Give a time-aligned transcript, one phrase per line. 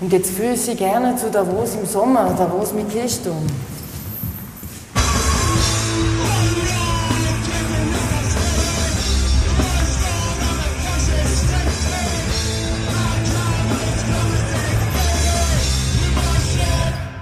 [0.00, 3.46] Und jetzt führe ich Sie gerne zu Davos im Sommer, Davos mit Kirchturm.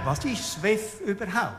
[0.05, 1.57] Was ist SWIFT überhaupt?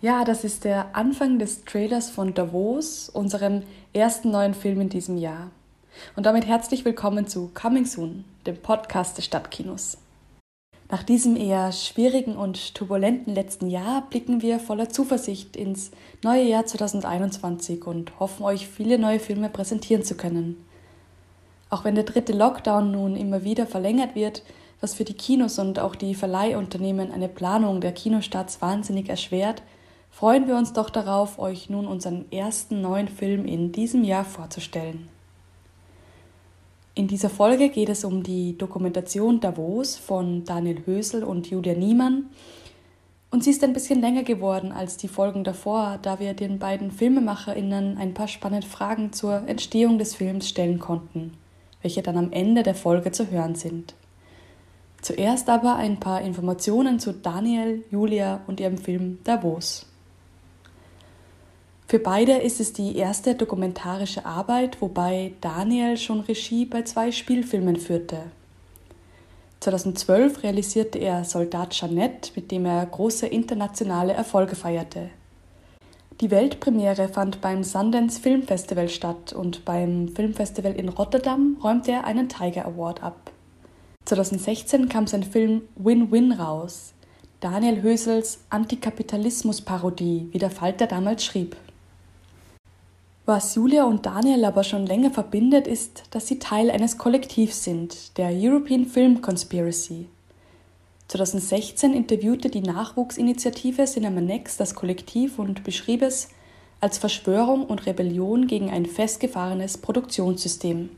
[0.00, 3.62] Ja, das ist der Anfang des Trailers von Davos, unserem
[3.92, 5.52] ersten neuen Film in diesem Jahr.
[6.16, 9.98] Und damit herzlich willkommen zu Coming Soon, dem Podcast des Stadtkinos.
[10.90, 15.90] Nach diesem eher schwierigen und turbulenten letzten Jahr blicken wir voller Zuversicht ins
[16.22, 20.62] neue Jahr 2021 und hoffen euch viele neue Filme präsentieren zu können.
[21.70, 24.42] Auch wenn der dritte Lockdown nun immer wieder verlängert wird,
[24.82, 29.62] was für die Kinos und auch die Verleihunternehmen eine Planung der Kinostarts wahnsinnig erschwert,
[30.10, 35.08] freuen wir uns doch darauf, euch nun unseren ersten neuen Film in diesem Jahr vorzustellen.
[36.94, 42.26] In dieser Folge geht es um die Dokumentation Davos von Daniel Hösel und Julia Niemann.
[43.30, 46.90] Und sie ist ein bisschen länger geworden als die Folgen davor, da wir den beiden
[46.90, 51.32] FilmemacherInnen ein paar spannende Fragen zur Entstehung des Films stellen konnten,
[51.80, 53.94] welche dann am Ende der Folge zu hören sind.
[55.00, 59.86] Zuerst aber ein paar Informationen zu Daniel, Julia und ihrem Film Davos.
[61.88, 67.76] Für beide ist es die erste dokumentarische Arbeit, wobei Daniel schon Regie bei zwei Spielfilmen
[67.76, 68.30] führte.
[69.60, 75.10] 2012 realisierte er Soldat Jeanette, mit dem er große internationale Erfolge feierte.
[76.20, 82.04] Die Weltpremiere fand beim Sundance Film Festival statt und beim Filmfestival in Rotterdam räumte er
[82.04, 83.32] einen Tiger Award ab.
[84.04, 86.92] 2016 kam sein Film Win-Win raus,
[87.40, 91.56] Daniel Hösels Antikapitalismus-Parodie, wie der Falter damals schrieb.
[93.24, 98.18] Was Julia und Daniel aber schon länger verbindet, ist, dass sie Teil eines Kollektivs sind,
[98.18, 100.08] der European Film Conspiracy.
[101.06, 106.30] 2016 interviewte die Nachwuchsinitiative Cinema Next das Kollektiv und beschrieb es
[106.80, 110.90] als Verschwörung und Rebellion gegen ein festgefahrenes Produktionssystem.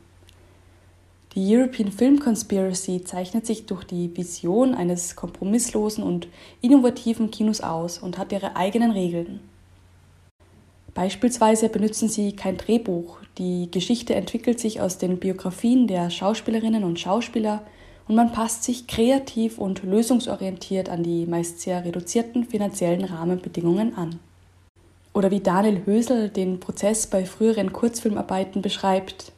[1.35, 6.27] Die European Film Conspiracy zeichnet sich durch die Vision eines kompromisslosen und
[6.61, 9.41] innovativen Kinos aus und hat ihre eigenen Regeln.
[10.95, 13.17] Beispielsweise benutzen sie kein Drehbuch.
[13.37, 17.63] Die Geschichte entwickelt sich aus den Biografien der Schauspielerinnen und Schauspieler
[18.07, 24.19] und man passt sich kreativ und lösungsorientiert an die meist sehr reduzierten finanziellen Rahmenbedingungen an.
[25.13, 29.33] Oder wie Daniel Hösel den Prozess bei früheren Kurzfilmarbeiten beschreibt.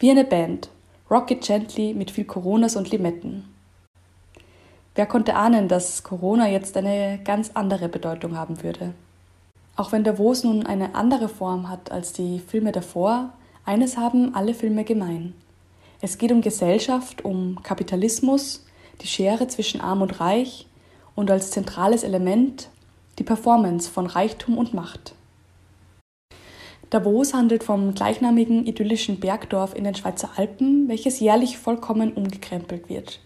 [0.00, 0.70] Wie eine Band,
[1.08, 3.44] Rocket Gently mit viel Coronas und Limetten.
[4.96, 8.92] Wer konnte ahnen, dass Corona jetzt eine ganz andere Bedeutung haben würde?
[9.76, 13.32] Auch wenn Davos nun eine andere Form hat als die Filme davor,
[13.64, 15.34] eines haben alle Filme gemein.
[16.00, 18.64] Es geht um Gesellschaft, um Kapitalismus,
[19.00, 20.66] die Schere zwischen Arm und Reich
[21.14, 22.68] und als zentrales Element
[23.18, 25.14] die Performance von Reichtum und Macht.
[26.90, 33.18] Davos handelt vom gleichnamigen idyllischen Bergdorf in den Schweizer Alpen, welches jährlich vollkommen umgekrempelt wird.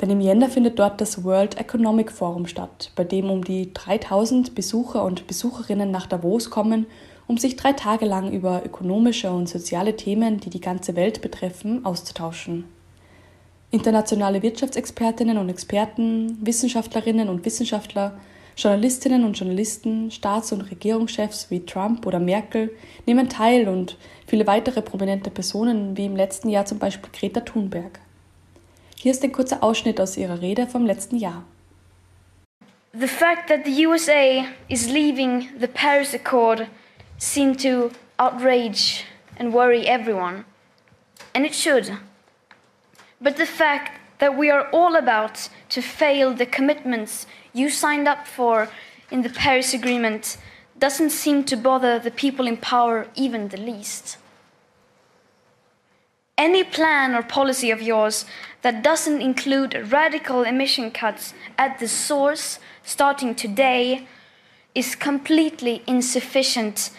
[0.00, 4.54] Denn im Jänner findet dort das World Economic Forum statt, bei dem um die 3000
[4.54, 6.86] Besucher und Besucherinnen nach Davos kommen,
[7.26, 11.84] um sich drei Tage lang über ökonomische und soziale Themen, die die ganze Welt betreffen,
[11.84, 12.64] auszutauschen.
[13.70, 18.18] Internationale Wirtschaftsexpertinnen und Experten, Wissenschaftlerinnen und Wissenschaftler,
[18.56, 22.70] Journalistinnen und Journalisten, Staats- und Regierungschefs wie Trump oder Merkel
[23.04, 28.00] nehmen teil und viele weitere prominente Personen wie im letzten Jahr zum Beispiel Greta Thunberg.
[29.00, 31.44] Hier ist ein kurzer Ausschnitt aus ihrer Rede vom letzten Jahr.
[32.92, 36.66] The fact that the USA is leaving the Paris Accord
[37.16, 39.04] seemed to outrage
[39.38, 40.44] and worry everyone.
[41.32, 41.96] And it should.
[43.20, 48.26] But the fact that we are all about to fail the commitments you signed up
[48.26, 48.68] for
[49.12, 50.38] in the Paris Agreement
[50.76, 54.18] doesn't seem to bother the people in power even the least.
[56.36, 58.24] Any plan or policy of yours
[58.62, 64.06] that doesn't include radical emission cuts at the source starting today
[64.74, 66.90] is completely insufficient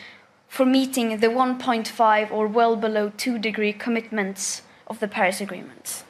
[0.48, 6.04] for meeting the 1.5 or well below 2 degree commitments of the Paris Agreement.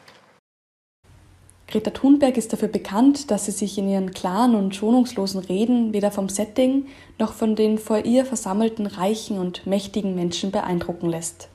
[1.68, 6.10] Greta Thunberg ist dafür bekannt, dass sie sich in ihren klaren und schonungslosen Reden weder
[6.10, 6.88] vom Setting
[7.20, 11.50] noch von den vor ihr versammelten reichen und mächtigen Menschen beeindrucken lässt.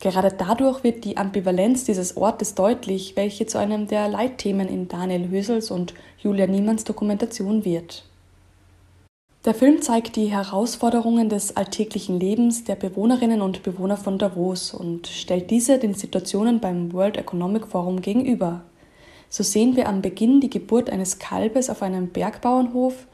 [0.00, 5.28] Gerade dadurch wird die Ambivalenz dieses Ortes deutlich, welche zu einem der Leitthemen in Daniel
[5.28, 8.04] Hösels und Julia Niemanns Dokumentation wird.
[9.44, 15.06] Der Film zeigt die Herausforderungen des alltäglichen Lebens der Bewohnerinnen und Bewohner von Davos und
[15.06, 18.62] stellt diese den Situationen beim World Economic Forum gegenüber.
[19.28, 23.06] So sehen wir am Beginn die Geburt eines Kalbes auf einem Bergbauernhof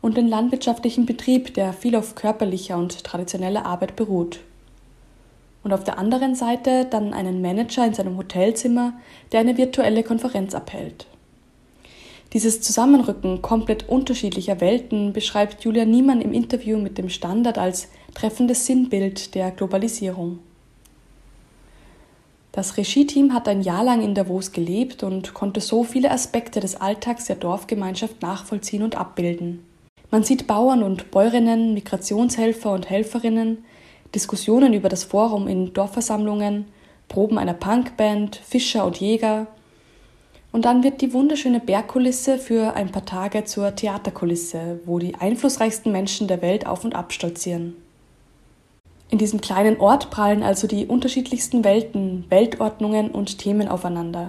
[0.00, 4.40] und den landwirtschaftlichen Betrieb, der viel auf körperlicher und traditioneller Arbeit beruht.
[5.64, 8.92] Und auf der anderen Seite dann einen Manager in seinem Hotelzimmer,
[9.32, 11.06] der eine virtuelle Konferenz abhält.
[12.34, 18.66] Dieses Zusammenrücken komplett unterschiedlicher Welten beschreibt Julia Niemann im Interview mit dem Standard als treffendes
[18.66, 20.40] Sinnbild der Globalisierung.
[22.50, 26.80] Das Regie-Team hat ein Jahr lang in Davos gelebt und konnte so viele Aspekte des
[26.80, 29.64] Alltags der Dorfgemeinschaft nachvollziehen und abbilden.
[30.10, 33.64] Man sieht Bauern und Bäuerinnen, Migrationshelfer und Helferinnen,
[34.14, 36.66] Diskussionen über das Forum in Dorfversammlungen,
[37.08, 39.46] Proben einer Punkband, Fischer und Jäger,
[40.54, 45.90] und dann wird die wunderschöne Bergkulisse für ein paar Tage zur Theaterkulisse, wo die einflussreichsten
[45.90, 47.74] Menschen der Welt auf und ab stolzieren.
[49.10, 54.28] In diesem kleinen Ort prallen also die unterschiedlichsten Welten, Weltordnungen und Themen aufeinander.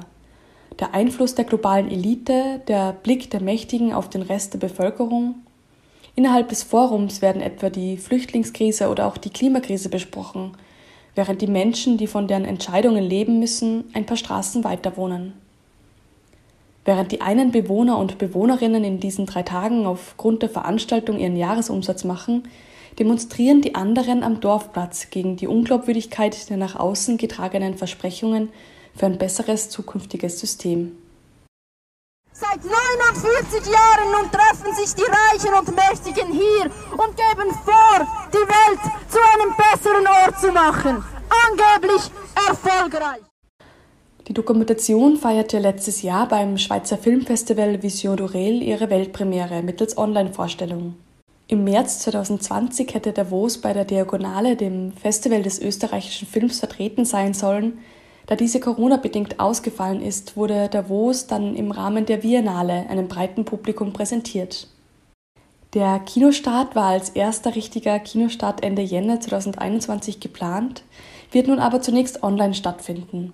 [0.80, 5.36] Der Einfluss der globalen Elite, der Blick der Mächtigen auf den Rest der Bevölkerung.
[6.16, 10.54] Innerhalb des Forums werden etwa die Flüchtlingskrise oder auch die Klimakrise besprochen,
[11.14, 15.34] während die Menschen, die von deren Entscheidungen leben müssen, ein paar Straßen weiter wohnen.
[16.86, 22.04] Während die einen Bewohner und Bewohnerinnen in diesen drei Tagen aufgrund der Veranstaltung ihren Jahresumsatz
[22.04, 22.44] machen,
[23.00, 28.50] demonstrieren die anderen am Dorfplatz gegen die Unglaubwürdigkeit der nach außen getragenen Versprechungen
[28.96, 30.94] für ein besseres zukünftiges System.
[32.38, 38.38] Seit 49 Jahren nun treffen sich die Reichen und Mächtigen hier und geben vor, die
[38.38, 41.02] Welt zu einem besseren Ort zu machen.
[41.48, 43.22] Angeblich erfolgreich.
[44.28, 50.98] Die Dokumentation feierte letztes Jahr beim Schweizer Filmfestival Vision d'Orel ihre Weltpremiere mittels Online-Vorstellung.
[51.48, 57.34] Im März 2020 hätte Davos bei der Diagonale, dem Festival des österreichischen Films, vertreten sein
[57.34, 57.80] sollen.
[58.28, 63.94] Da diese Corona-bedingt ausgefallen ist, wurde Davos dann im Rahmen der Biennale einem breiten Publikum
[63.94, 64.68] präsentiert.
[65.76, 70.84] Der Kinostart war als erster richtiger Kinostart Ende Jänner 2021 geplant,
[71.32, 73.34] wird nun aber zunächst online stattfinden.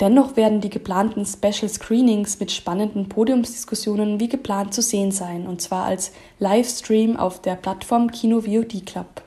[0.00, 5.62] Dennoch werden die geplanten Special Screenings mit spannenden Podiumsdiskussionen wie geplant zu sehen sein, und
[5.62, 9.22] zwar als Livestream auf der Plattform Kino VOD Club.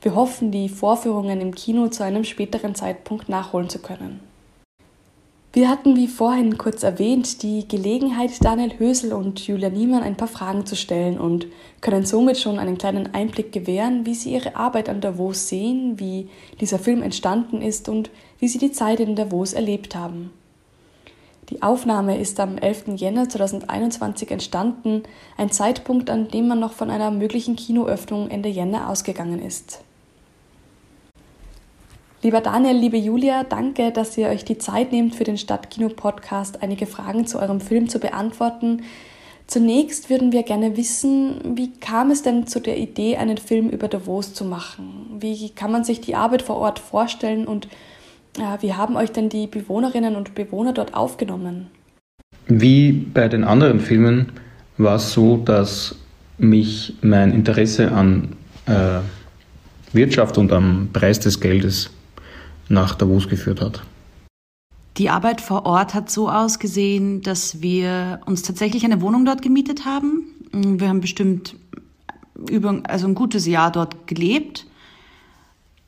[0.00, 4.20] Wir hoffen, die Vorführungen im Kino zu einem späteren Zeitpunkt nachholen zu können.
[5.56, 10.28] Wir hatten, wie vorhin kurz erwähnt, die Gelegenheit, Daniel Hösel und Julia Niemann ein paar
[10.28, 11.46] Fragen zu stellen und
[11.80, 16.28] können somit schon einen kleinen Einblick gewähren, wie sie ihre Arbeit an Davos sehen, wie
[16.60, 20.30] dieser Film entstanden ist und wie sie die Zeit in Davos erlebt haben.
[21.48, 22.88] Die Aufnahme ist am 11.
[22.96, 25.04] Jänner 2021 entstanden,
[25.38, 29.85] ein Zeitpunkt, an dem man noch von einer möglichen Kinoöffnung Ende Jänner ausgegangen ist.
[32.22, 36.86] Lieber Daniel, liebe Julia, danke, dass ihr euch die Zeit nehmt, für den Stadtkino-Podcast einige
[36.86, 38.82] Fragen zu eurem Film zu beantworten.
[39.46, 43.86] Zunächst würden wir gerne wissen, wie kam es denn zu der Idee, einen Film über
[43.86, 45.18] Davos zu machen?
[45.20, 47.68] Wie kann man sich die Arbeit vor Ort vorstellen und
[48.38, 51.68] äh, wie haben euch denn die Bewohnerinnen und Bewohner dort aufgenommen?
[52.48, 54.32] Wie bei den anderen Filmen
[54.78, 55.96] war es so, dass
[56.38, 58.36] mich mein Interesse an
[58.66, 59.00] äh,
[59.92, 61.90] Wirtschaft und am Preis des Geldes
[62.68, 63.82] nach Davos geführt hat.
[64.98, 69.84] Die Arbeit vor Ort hat so ausgesehen, dass wir uns tatsächlich eine Wohnung dort gemietet
[69.84, 70.24] haben.
[70.52, 71.56] Wir haben bestimmt
[72.48, 74.66] über, also ein gutes Jahr dort gelebt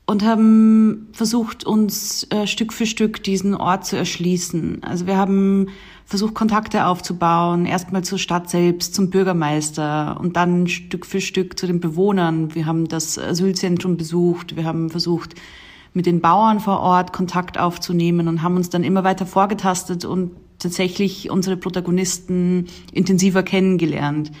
[0.05, 4.83] und haben versucht, uns äh, Stück für Stück diesen Ort zu erschließen.
[4.83, 5.69] Also wir haben
[6.05, 11.67] versucht, Kontakte aufzubauen, erstmal zur Stadt selbst, zum Bürgermeister und dann Stück für Stück zu
[11.67, 12.55] den Bewohnern.
[12.55, 15.35] Wir haben das Asylzentrum besucht, wir haben versucht,
[15.93, 20.31] mit den Bauern vor Ort Kontakt aufzunehmen und haben uns dann immer weiter vorgetastet und
[20.59, 24.31] tatsächlich unsere Protagonisten intensiver kennengelernt,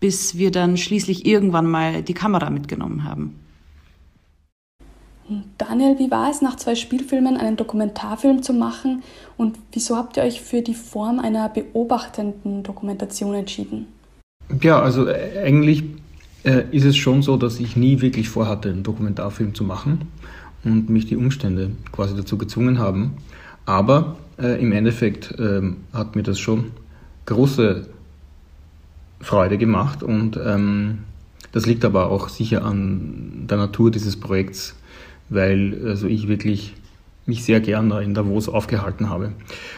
[0.00, 3.38] bis wir dann schließlich irgendwann mal die Kamera mitgenommen haben.
[5.56, 9.02] Daniel, wie war es, nach zwei Spielfilmen einen Dokumentarfilm zu machen
[9.38, 13.86] und wieso habt ihr euch für die Form einer beobachtenden Dokumentation entschieden?
[14.60, 15.84] Ja, also äh, eigentlich
[16.42, 20.08] äh, ist es schon so, dass ich nie wirklich vorhatte, einen Dokumentarfilm zu machen
[20.64, 23.14] und mich die Umstände quasi dazu gezwungen haben.
[23.66, 26.72] Aber äh, im Endeffekt äh, hat mir das schon
[27.26, 27.86] große
[29.20, 30.98] Freude gemacht und ähm,
[31.52, 34.74] das liegt aber auch sicher an der Natur dieses Projekts,
[35.28, 36.74] weil also ich wirklich
[37.26, 39.32] mich sehr gerne in Davos aufgehalten habe.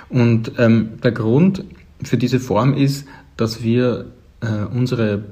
[0.08, 1.64] Und ähm, der Grund
[2.02, 4.06] für diese Form ist, dass wir
[4.40, 5.22] äh, unsere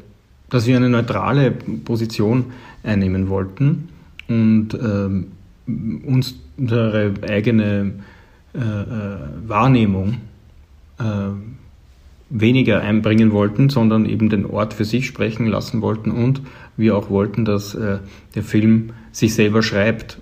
[0.51, 2.53] dass wir eine neutrale Position
[2.85, 3.89] einnehmen wollten
[4.29, 5.33] und ähm,
[5.67, 7.93] unsere eigene
[8.55, 9.17] äh, äh,
[9.47, 10.19] Wahrnehmung
[10.99, 11.05] äh,
[12.31, 16.43] weniger einbringen wollten, sondern eben den Ort für sich sprechen lassen wollten und
[16.77, 17.99] wir auch wollten, dass äh,
[18.35, 20.19] der Film sich selber schreibt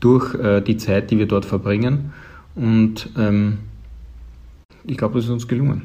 [0.00, 2.12] durch äh, die Zeit, die wir dort verbringen.
[2.54, 3.58] Und ähm,
[4.84, 5.82] ich glaube, das ist uns gelungen.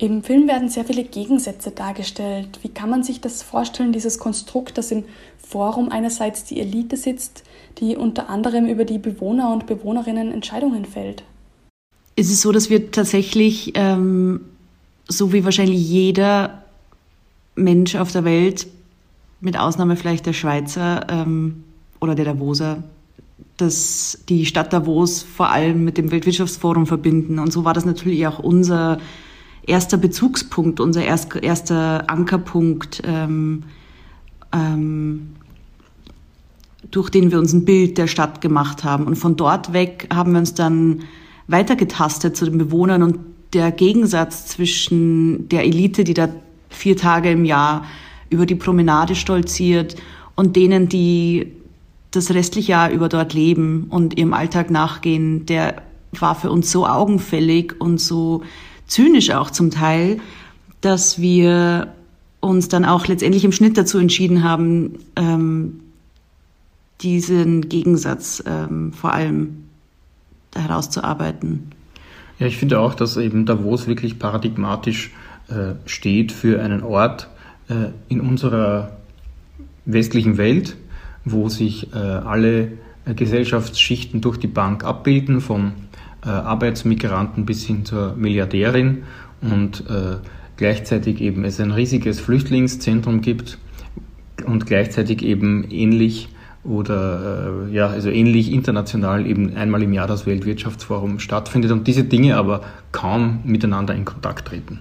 [0.00, 2.60] Im Film werden sehr viele Gegensätze dargestellt.
[2.62, 5.02] Wie kann man sich das vorstellen, dieses Konstrukt, dass im
[5.36, 7.42] Forum einerseits die Elite sitzt,
[7.80, 11.24] die unter anderem über die Bewohner und Bewohnerinnen Entscheidungen fällt?
[12.14, 14.42] Ist es so, dass wir tatsächlich, ähm,
[15.08, 16.62] so wie wahrscheinlich jeder
[17.56, 18.68] Mensch auf der Welt,
[19.40, 21.64] mit Ausnahme vielleicht der Schweizer ähm,
[22.00, 22.84] oder der Davoser,
[23.56, 27.40] dass die Stadt Davos vor allem mit dem Weltwirtschaftsforum verbinden.
[27.40, 28.98] Und so war das natürlich auch unser
[29.62, 33.64] erster Bezugspunkt, unser erst, erster Ankerpunkt, ähm,
[34.52, 35.34] ähm,
[36.90, 39.06] durch den wir uns ein Bild der Stadt gemacht haben.
[39.06, 41.02] Und von dort weg haben wir uns dann
[41.46, 43.18] weitergetastet zu den Bewohnern und
[43.52, 46.28] der Gegensatz zwischen der Elite, die da
[46.68, 47.84] vier Tage im Jahr
[48.30, 49.96] über die Promenade stolziert
[50.34, 51.52] und denen, die
[52.10, 56.86] das restliche Jahr über dort leben und ihrem Alltag nachgehen, der war für uns so
[56.86, 58.42] augenfällig und so
[58.88, 60.18] zynisch auch zum Teil,
[60.80, 61.94] dass wir
[62.40, 65.80] uns dann auch letztendlich im Schnitt dazu entschieden haben, ähm,
[67.00, 69.64] diesen Gegensatz ähm, vor allem
[70.54, 71.70] herauszuarbeiten.
[72.38, 75.12] Ja, ich finde auch, dass eben Davos wirklich paradigmatisch
[75.48, 77.28] äh, steht für einen Ort
[77.68, 78.96] äh, in unserer
[79.84, 80.76] westlichen Welt,
[81.24, 82.72] wo sich äh, alle
[83.04, 85.72] äh, Gesellschaftsschichten durch die Bank abbilden, vom
[86.28, 89.04] äh, Arbeitsmigranten bis hin zur Milliardärin
[89.40, 90.16] und äh,
[90.56, 93.58] gleichzeitig eben es ein riesiges Flüchtlingszentrum gibt
[94.44, 96.28] und gleichzeitig eben ähnlich
[96.64, 102.04] oder äh, ja, also ähnlich international eben einmal im Jahr das Weltwirtschaftsforum stattfindet und diese
[102.04, 102.60] Dinge aber
[102.92, 104.80] kaum miteinander in Kontakt treten.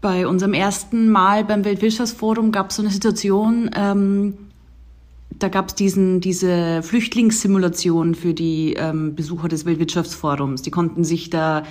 [0.00, 4.34] Bei unserem ersten Mal beim Weltwirtschaftsforum gab es so eine Situation, ähm,
[5.38, 10.62] da gab es diese Flüchtlingssimulation für die ähm, Besucher des Weltwirtschaftsforums.
[10.62, 11.64] Die konnten sich da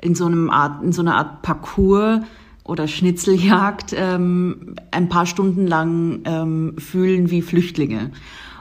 [0.00, 2.20] in so, einem Art, in so einer Art Parcours
[2.64, 8.12] oder Schnitzeljagd ähm, ein paar Stunden lang ähm, fühlen wie Flüchtlinge.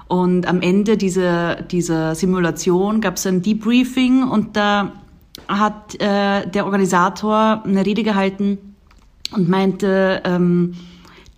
[0.07, 4.93] Und am Ende dieser, dieser Simulation gab es ein Debriefing und da
[5.47, 8.57] hat äh, der Organisator eine Rede gehalten
[9.31, 10.73] und meinte, ähm,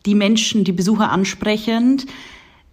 [0.05, 2.07] die Menschen, die Besucher ansprechend,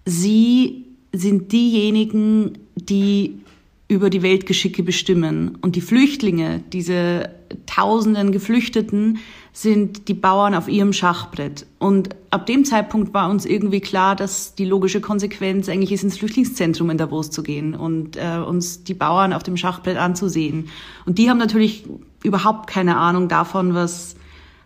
[0.08, 3.40] Sie sind diejenigen, die
[3.88, 5.58] über die Weltgeschicke bestimmen.
[5.60, 7.28] Und die Flüchtlinge, diese
[7.66, 9.18] tausenden Geflüchteten,
[9.52, 11.66] sind die Bauern auf ihrem Schachbrett.
[11.78, 16.16] Und ab dem Zeitpunkt war uns irgendwie klar, dass die logische Konsequenz eigentlich ist, ins
[16.16, 20.70] Flüchtlingszentrum in Davos zu gehen und äh, uns die Bauern auf dem Schachbrett anzusehen.
[21.04, 21.84] Und die haben natürlich
[22.22, 24.16] überhaupt keine Ahnung davon, was,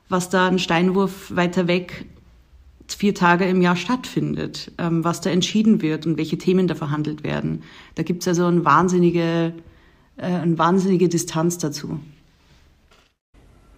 [0.09, 2.07] was da ein Steinwurf weiter weg
[2.95, 7.25] vier Tage im Jahr stattfindet, ähm, was da entschieden wird und welche Themen da verhandelt
[7.25, 7.63] werden.
[7.95, 9.53] Da gibt es also eine wahnsinnige,
[10.17, 12.01] äh, eine wahnsinnige Distanz dazu.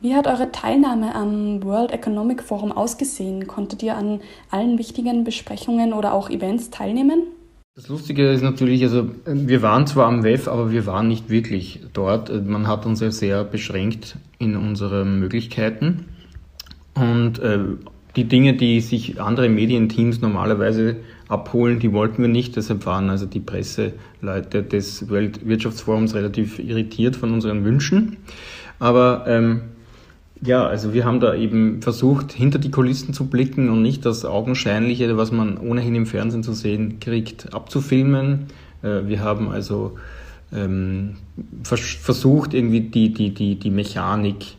[0.00, 3.46] Wie hat eure Teilnahme am World Economic Forum ausgesehen?
[3.46, 7.22] Konntet ihr an allen wichtigen Besprechungen oder auch Events teilnehmen?
[7.76, 11.80] Das Lustige ist natürlich, also wir waren zwar am WEF, aber wir waren nicht wirklich
[11.92, 12.30] dort.
[12.46, 16.04] Man hat uns ja sehr beschränkt in unseren Möglichkeiten.
[16.94, 17.60] Und äh,
[18.16, 20.96] die Dinge, die sich andere Medienteams normalerweise
[21.28, 22.56] abholen, die wollten wir nicht.
[22.56, 28.18] Deshalb waren also die Presseleute des Weltwirtschaftsforums relativ irritiert von unseren Wünschen.
[28.78, 29.62] Aber ähm,
[30.42, 34.24] ja, also wir haben da eben versucht, hinter die Kulissen zu blicken und nicht das
[34.24, 38.46] Augenscheinliche, was man ohnehin im Fernsehen zu sehen kriegt, abzufilmen.
[38.82, 39.96] Äh, wir haben also
[40.52, 41.16] ähm,
[41.62, 44.56] versucht, irgendwie die, die, die, die Mechanik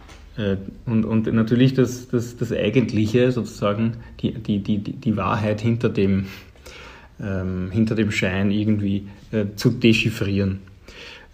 [0.85, 6.25] und, und natürlich das, das, das Eigentliche, sozusagen, die, die, die, die Wahrheit hinter dem,
[7.21, 10.59] ähm, hinter dem Schein irgendwie äh, zu dechiffrieren.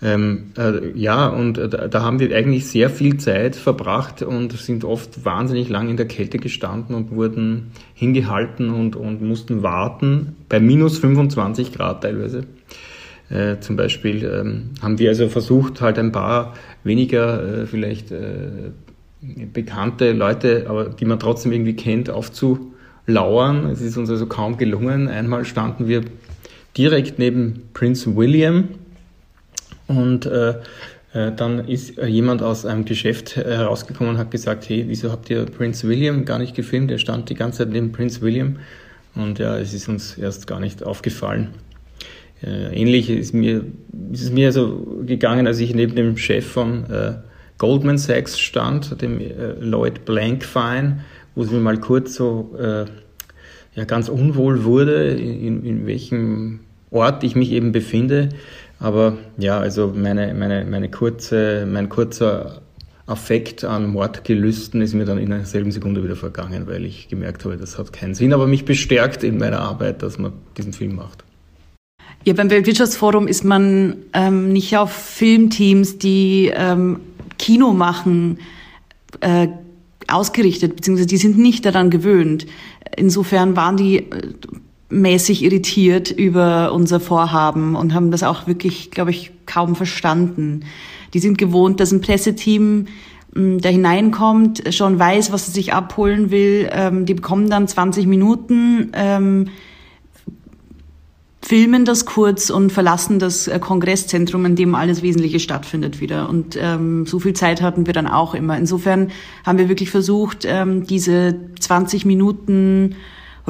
[0.03, 4.83] Ähm, äh, ja, und äh, da haben wir eigentlich sehr viel Zeit verbracht und sind
[4.83, 10.59] oft wahnsinnig lang in der Kälte gestanden und wurden hingehalten und, und mussten warten, bei
[10.59, 12.45] minus 25 Grad teilweise.
[13.29, 18.71] Äh, zum Beispiel ähm, haben wir also versucht, halt ein paar weniger äh, vielleicht äh,
[19.21, 23.67] bekannte Leute, aber die man trotzdem irgendwie kennt, aufzulauern.
[23.67, 25.07] Es ist uns also kaum gelungen.
[25.07, 26.01] Einmal standen wir
[26.77, 28.69] direkt neben Prince William
[29.87, 30.55] und äh,
[31.13, 35.29] Äh, dann ist äh, jemand aus einem Geschäft herausgekommen und hat gesagt, hey, wieso habt
[35.29, 36.89] ihr Prince William gar nicht gefilmt?
[36.89, 38.59] Er stand die ganze Zeit neben Prince William
[39.15, 41.49] und ja, es ist uns erst gar nicht aufgefallen.
[42.41, 43.65] Ähnlich ist, mir,
[44.13, 47.15] ist es mir so gegangen, als ich neben dem Chef von äh,
[47.61, 51.01] Goldman Sachs stand, dem äh, Lloyd Blankfein,
[51.35, 52.85] wo es mir mal kurz so äh,
[53.75, 58.29] ja, ganz unwohl wurde, in, in welchem Ort ich mich eben befinde.
[58.79, 62.63] Aber ja, also meine, meine, meine kurze, mein kurzer
[63.05, 67.57] Affekt an Mordgelüsten ist mir dann in derselben Sekunde wieder vergangen, weil ich gemerkt habe,
[67.57, 71.23] das hat keinen Sinn, aber mich bestärkt in meiner Arbeit, dass man diesen Film macht.
[72.23, 76.99] Ja, beim Weltwirtschaftsforum ist man ähm, nicht auf Filmteams, die ähm,
[77.41, 78.37] Kino machen,
[79.19, 79.49] äh,
[80.07, 82.45] ausgerichtet, beziehungsweise die sind nicht daran gewöhnt.
[82.95, 84.33] Insofern waren die äh,
[84.89, 90.65] mäßig irritiert über unser Vorhaben und haben das auch wirklich, glaube ich, kaum verstanden.
[91.13, 92.87] Die sind gewohnt, dass ein Presseteam
[93.33, 96.69] hm, da hineinkommt, schon weiß, was er sich abholen will.
[96.71, 99.47] Ähm, die bekommen dann 20 Minuten, ähm,
[101.41, 106.29] filmen das kurz und verlassen das äh, Kongresszentrum, in dem alles Wesentliche stattfindet wieder.
[106.29, 108.57] Und ähm, so viel Zeit hatten wir dann auch immer.
[108.57, 109.11] Insofern
[109.45, 112.95] haben wir wirklich versucht, ähm, diese 20 Minuten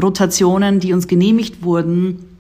[0.02, 2.38] Rotationen, die uns genehmigt wurden,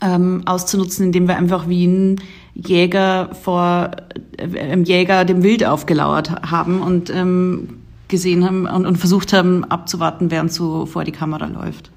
[0.00, 2.20] ähm, auszunutzen, indem wir einfach wie ein
[2.54, 3.90] Jäger vor
[4.38, 7.68] äh, Jäger dem Wild aufgelauert haben und ähm,
[8.08, 11.90] gesehen haben und, und versucht haben abzuwarten, während so vor die Kamera läuft.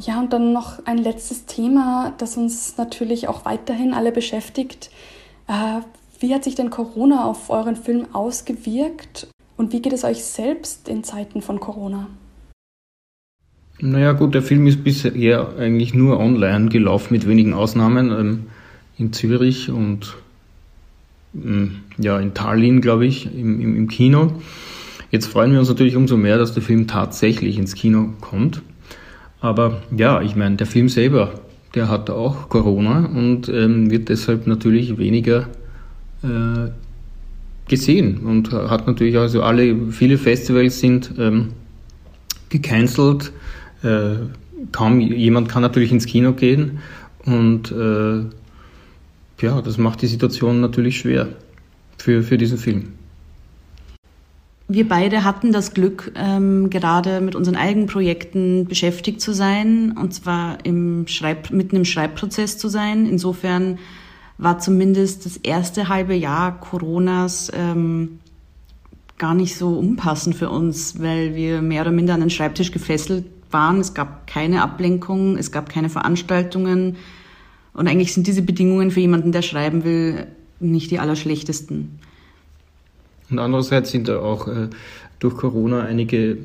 [0.00, 4.90] Ja, und dann noch ein letztes Thema, das uns natürlich auch weiterhin alle beschäftigt.
[5.48, 5.80] Äh,
[6.20, 10.88] wie hat sich denn Corona auf euren Film ausgewirkt und wie geht es euch selbst
[10.88, 12.08] in Zeiten von Corona?
[13.78, 18.10] Naja gut, der Film ist bisher eigentlich nur online gelaufen, mit wenigen Ausnahmen.
[18.10, 18.46] Ähm,
[18.98, 20.16] in Zürich und
[21.34, 24.32] ähm, ja, in Tallinn, glaube ich, im, im, im Kino.
[25.10, 28.62] Jetzt freuen wir uns natürlich umso mehr, dass der Film tatsächlich ins Kino kommt.
[29.40, 31.40] Aber ja, ich meine, der Film selber,
[31.74, 35.48] der hat auch Corona und ähm, wird deshalb natürlich weniger
[36.22, 36.70] äh,
[37.68, 41.52] gesehen und hat natürlich also alle, viele Festivals sind ähm,
[42.48, 43.32] gecancelt
[43.82, 44.16] äh,
[44.72, 46.78] kaum jemand kann natürlich ins Kino gehen
[47.24, 48.24] und äh,
[49.44, 51.28] ja, das macht die Situation natürlich schwer
[51.98, 52.92] für, für diesen Film.
[54.68, 60.12] Wir beide hatten das Glück, ähm, gerade mit unseren eigenen Projekten beschäftigt zu sein, und
[60.12, 63.06] zwar im Schreib mitten im Schreibprozess zu sein.
[63.06, 63.78] Insofern
[64.38, 68.18] war zumindest das erste halbe Jahr Coronas ähm,
[69.18, 73.24] gar nicht so unpassend für uns, weil wir mehr oder minder an den Schreibtisch gefesselt
[73.52, 73.78] waren.
[73.78, 76.96] Es gab keine Ablenkung, es gab keine Veranstaltungen.
[77.72, 80.26] Und eigentlich sind diese Bedingungen für jemanden, der schreiben will,
[80.58, 82.00] nicht die allerschlechtesten.
[83.30, 84.68] Und andererseits sind da auch äh,
[85.18, 86.38] durch Corona einige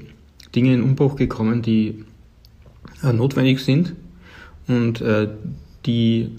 [0.55, 2.03] Dinge in Umbruch gekommen, die
[3.03, 3.93] äh, notwendig sind
[4.67, 5.29] und äh,
[5.85, 6.29] die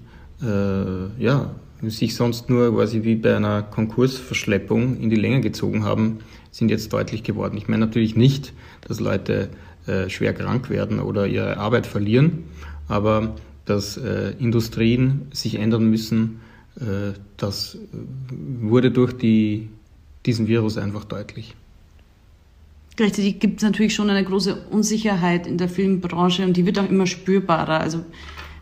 [0.42, 6.18] äh, ja, sich sonst nur quasi wie bei einer Konkursverschleppung in die Länge gezogen haben,
[6.50, 7.56] sind jetzt deutlich geworden.
[7.56, 8.52] Ich meine natürlich nicht,
[8.86, 9.48] dass Leute
[9.86, 12.44] äh, schwer krank werden oder ihre Arbeit verlieren,
[12.88, 16.40] aber dass äh, Industrien sich ändern müssen,
[17.36, 17.76] das
[18.40, 19.68] wurde durch die,
[20.26, 21.54] diesen Virus einfach deutlich.
[22.96, 26.88] Gleichzeitig gibt es natürlich schon eine große Unsicherheit in der Filmbranche und die wird auch
[26.88, 27.80] immer spürbarer.
[27.80, 28.04] Also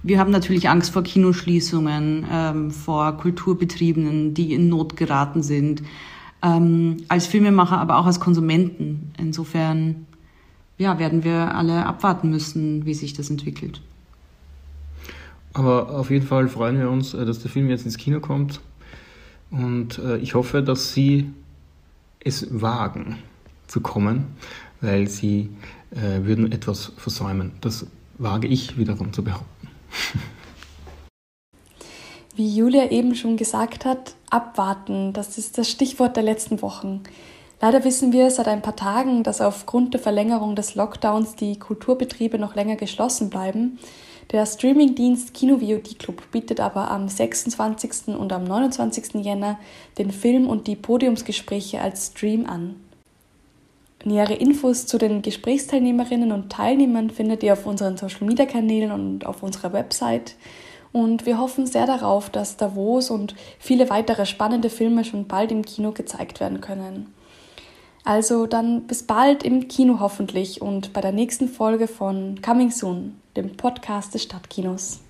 [0.03, 5.83] wir haben natürlich Angst vor Kinoschließungen, ähm, vor Kulturbetriebenen, die in Not geraten sind.
[6.43, 9.13] Ähm, als Filmemacher, aber auch als Konsumenten.
[9.19, 10.07] Insofern
[10.79, 13.83] ja, werden wir alle abwarten müssen, wie sich das entwickelt.
[15.53, 18.61] Aber auf jeden Fall freuen wir uns, äh, dass der Film jetzt ins Kino kommt.
[19.51, 21.27] Und äh, ich hoffe, dass Sie
[22.25, 23.19] es wagen
[23.67, 24.37] zu kommen,
[24.81, 25.51] weil Sie
[25.91, 27.53] äh, würden etwas versäumen.
[27.61, 27.87] Das
[28.19, 29.69] wage ich wiederum zu behaupten.
[32.37, 37.03] Wie Julia eben schon gesagt hat, abwarten, das ist das Stichwort der letzten Wochen.
[37.61, 42.39] Leider wissen wir seit ein paar Tagen, dass aufgrund der Verlängerung des Lockdowns die Kulturbetriebe
[42.39, 43.79] noch länger geschlossen bleiben.
[44.33, 48.15] Der Streamingdienst Kino VOD Club bietet aber am 26.
[48.15, 49.25] und am 29.
[49.25, 49.59] Jänner
[49.99, 52.77] den Film und die Podiumsgespräche als Stream an.
[54.05, 59.27] Nähere Infos zu den Gesprächsteilnehmerinnen und Teilnehmern findet ihr auf unseren Social Media Kanälen und
[59.27, 60.37] auf unserer Website.
[60.93, 65.65] Und wir hoffen sehr darauf, dass Davos und viele weitere spannende Filme schon bald im
[65.65, 67.13] Kino gezeigt werden können.
[68.05, 73.21] Also dann bis bald im Kino hoffentlich und bei der nächsten Folge von Coming Soon,
[73.37, 75.01] dem Podcast des Stadtkinos.